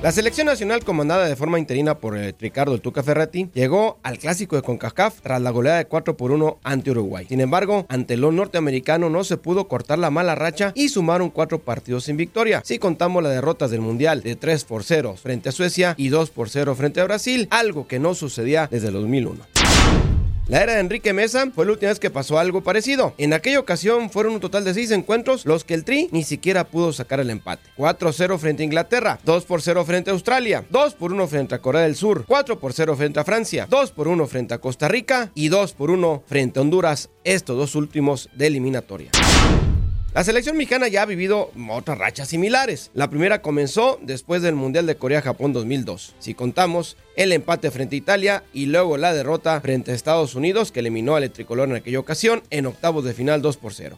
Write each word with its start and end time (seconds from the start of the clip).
La 0.00 0.12
selección 0.12 0.46
nacional 0.46 0.84
comandada 0.84 1.26
de 1.26 1.34
forma 1.34 1.58
interina 1.58 1.98
por 1.98 2.16
el 2.16 2.32
Ricardo 2.38 2.72
el 2.72 2.80
Tuca 2.80 3.02
Ferretti 3.02 3.50
llegó 3.52 3.98
al 4.04 4.18
clásico 4.18 4.54
de 4.54 4.62
CONCACAF 4.62 5.22
tras 5.22 5.42
la 5.42 5.50
goleada 5.50 5.78
de 5.78 5.86
4 5.86 6.16
por 6.16 6.30
1 6.30 6.60
ante 6.62 6.92
Uruguay. 6.92 7.26
Sin 7.28 7.40
embargo, 7.40 7.84
ante 7.88 8.16
los 8.16 8.32
norteamericanos 8.32 9.10
no 9.10 9.24
se 9.24 9.38
pudo 9.38 9.66
cortar 9.66 9.98
la 9.98 10.10
mala 10.10 10.36
racha 10.36 10.70
y 10.76 10.90
sumaron 10.90 11.30
cuatro 11.30 11.58
partidos 11.58 12.04
sin 12.04 12.16
victoria. 12.16 12.62
Si 12.64 12.78
contamos 12.78 13.24
las 13.24 13.32
derrotas 13.32 13.72
del 13.72 13.80
Mundial 13.80 14.22
de 14.22 14.36
3 14.36 14.64
por 14.66 14.84
0 14.84 15.16
frente 15.20 15.48
a 15.48 15.52
Suecia 15.52 15.94
y 15.96 16.10
2 16.10 16.30
por 16.30 16.48
0 16.48 16.76
frente 16.76 17.00
a 17.00 17.04
Brasil, 17.04 17.48
algo 17.50 17.88
que 17.88 17.98
no 17.98 18.14
sucedía 18.14 18.68
desde 18.70 18.88
el 18.88 18.94
2001. 18.94 19.57
La 20.48 20.62
era 20.62 20.72
de 20.72 20.80
Enrique 20.80 21.12
Mesa 21.12 21.50
fue 21.54 21.66
la 21.66 21.72
última 21.72 21.90
vez 21.90 22.00
que 22.00 22.08
pasó 22.08 22.38
algo 22.38 22.62
parecido. 22.62 23.12
En 23.18 23.34
aquella 23.34 23.60
ocasión 23.60 24.08
fueron 24.08 24.32
un 24.32 24.40
total 24.40 24.64
de 24.64 24.72
6 24.72 24.92
encuentros 24.92 25.44
los 25.44 25.62
que 25.62 25.74
el 25.74 25.84
Tri 25.84 26.08
ni 26.10 26.24
siquiera 26.24 26.64
pudo 26.64 26.94
sacar 26.94 27.20
el 27.20 27.28
empate. 27.28 27.68
4-0 27.76 28.38
frente 28.38 28.62
a 28.62 28.64
Inglaterra, 28.64 29.18
2 29.26 29.44
por 29.44 29.60
0 29.60 29.84
frente 29.84 30.08
a 30.08 30.14
Australia, 30.14 30.64
2 30.70 30.94
por 30.94 31.12
1 31.12 31.28
frente 31.28 31.54
a 31.54 31.58
Corea 31.58 31.82
del 31.82 31.96
Sur, 31.96 32.24
4 32.26 32.58
por 32.58 32.72
0 32.72 32.96
frente 32.96 33.20
a 33.20 33.24
Francia, 33.24 33.66
2 33.68 33.90
por 33.90 34.08
1 34.08 34.26
frente 34.26 34.54
a 34.54 34.58
Costa 34.58 34.88
Rica 34.88 35.30
y 35.34 35.48
2 35.48 35.74
por 35.74 35.90
1 35.90 36.22
frente 36.26 36.58
a 36.58 36.62
Honduras, 36.62 37.10
estos 37.24 37.58
dos 37.58 37.74
últimos 37.74 38.30
de 38.34 38.46
eliminatoria. 38.46 39.10
La 40.14 40.24
selección 40.24 40.56
mexicana 40.56 40.88
ya 40.88 41.02
ha 41.02 41.06
vivido 41.06 41.50
otras 41.70 41.98
rachas 41.98 42.28
similares. 42.28 42.90
La 42.94 43.10
primera 43.10 43.42
comenzó 43.42 43.98
después 44.02 44.40
del 44.40 44.54
Mundial 44.54 44.86
de 44.86 44.96
Corea-Japón 44.96 45.52
2002. 45.52 46.14
Si 46.18 46.34
contamos 46.34 46.96
el 47.14 47.30
empate 47.32 47.70
frente 47.70 47.94
a 47.94 47.98
Italia 47.98 48.44
y 48.54 48.66
luego 48.66 48.96
la 48.96 49.12
derrota 49.12 49.60
frente 49.60 49.92
a 49.92 49.94
Estados 49.94 50.34
Unidos 50.34 50.72
que 50.72 50.80
eliminó 50.80 51.14
al 51.14 51.30
tricolor 51.30 51.68
en 51.68 51.76
aquella 51.76 52.00
ocasión 52.00 52.42
en 52.50 52.66
octavos 52.66 53.04
de 53.04 53.12
final 53.12 53.42
2 53.42 53.56
por 53.58 53.74
0. 53.74 53.96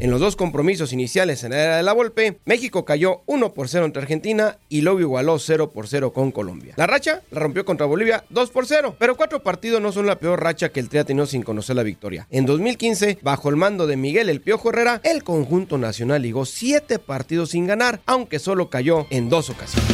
En 0.00 0.10
los 0.10 0.20
dos 0.20 0.34
compromisos 0.34 0.92
iniciales 0.92 1.44
en 1.44 1.52
la 1.52 1.62
era 1.62 1.76
de 1.76 1.84
la 1.84 1.92
Volpe, 1.92 2.40
México 2.46 2.84
cayó 2.84 3.22
1 3.26 3.54
por 3.54 3.68
0 3.68 3.84
ante 3.84 4.00
Argentina 4.00 4.58
y 4.68 4.80
luego 4.80 4.98
igualó 4.98 5.38
0 5.38 5.70
por 5.70 5.86
0 5.86 6.12
con 6.12 6.32
Colombia. 6.32 6.74
La 6.76 6.88
racha 6.88 7.22
la 7.30 7.38
rompió 7.38 7.64
contra 7.64 7.86
Bolivia 7.86 8.24
2 8.30 8.50
por 8.50 8.66
0, 8.66 8.96
pero 8.98 9.16
cuatro 9.16 9.44
partidos 9.44 9.80
no 9.80 9.92
son 9.92 10.06
la 10.06 10.18
peor 10.18 10.42
racha 10.42 10.70
que 10.70 10.80
el 10.80 10.88
Tri 10.88 10.98
ha 10.98 11.04
tenido 11.04 11.26
sin 11.26 11.42
conocer 11.44 11.76
la 11.76 11.84
victoria. 11.84 12.26
En 12.30 12.44
2015, 12.44 13.18
bajo 13.22 13.48
el 13.50 13.56
mando 13.56 13.86
de 13.86 13.96
Miguel 13.96 14.28
El 14.30 14.40
Piojo 14.40 14.70
Herrera, 14.70 15.00
el 15.04 15.22
conjunto 15.22 15.78
nacional 15.78 16.22
ligó 16.22 16.44
7 16.44 16.98
partidos 16.98 17.50
sin 17.50 17.68
ganar, 17.68 18.00
aunque 18.04 18.40
solo 18.40 18.68
cayó 18.70 19.06
en 19.10 19.28
dos 19.28 19.48
ocasiones. 19.48 19.88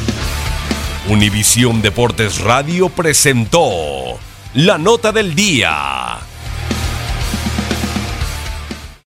Univisión 1.11 1.83
Deportes 1.83 2.41
Radio 2.41 2.89
presentó 2.89 4.19
la 4.55 4.79
nota 4.79 5.13
del 5.13 5.35
día. 5.35 6.30